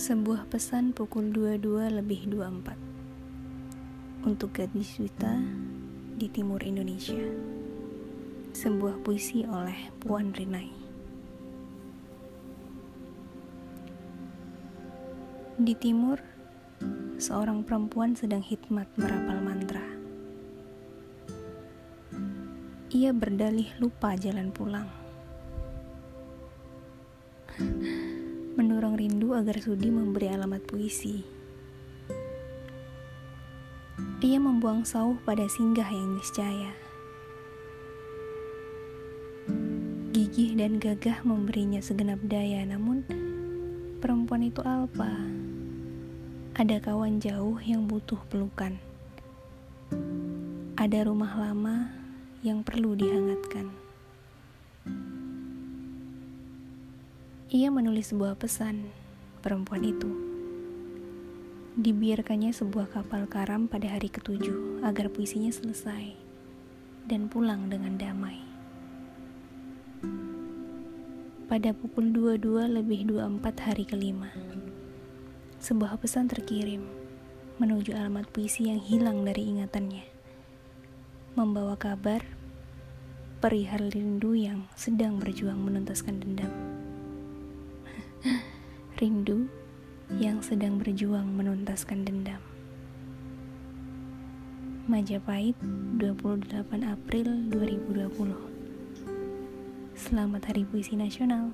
[0.00, 5.36] Sebuah pesan pukul 22 lebih 24 Untuk gadis Wita
[6.16, 7.20] di timur Indonesia.
[8.56, 10.72] Sebuah puisi oleh Puan Rinai
[15.60, 16.16] Di timur,
[17.20, 19.84] seorang perempuan sedang hikmat merapal mantra.
[22.88, 24.88] Ia berdalih lupa jalan pulang
[28.60, 31.24] mendorong rindu agar sudi memberi alamat puisi.
[34.20, 36.76] Ia membuang sauh pada singgah yang niscaya.
[40.12, 43.00] Gigih dan gagah memberinya segenap daya, namun
[44.04, 45.08] perempuan itu alpa.
[46.52, 48.76] Ada kawan jauh yang butuh pelukan.
[50.76, 51.88] Ada rumah lama
[52.44, 53.72] yang perlu dihangatkan.
[57.50, 58.94] Ia menulis sebuah pesan,
[59.42, 60.06] perempuan itu.
[61.74, 66.14] Dibiarkannya sebuah kapal karam pada hari ketujuh agar puisinya selesai
[67.10, 68.38] dan pulang dengan damai.
[71.50, 74.30] Pada pukul 22 lebih 24 hari kelima,
[75.58, 76.86] sebuah pesan terkirim
[77.58, 80.06] menuju alamat puisi yang hilang dari ingatannya.
[81.34, 82.22] Membawa kabar
[83.42, 86.54] perihal rindu yang sedang berjuang menuntaskan dendam
[89.00, 89.48] rindu
[90.20, 92.44] yang sedang berjuang menuntaskan dendam.
[94.84, 95.56] Majapahit,
[95.96, 99.96] 28 April 2020.
[99.96, 101.48] Selamat Hari Puisi Nasional.